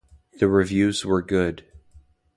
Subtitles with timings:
[0.39, 1.63] The reviews were good.